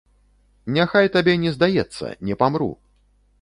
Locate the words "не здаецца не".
1.43-2.39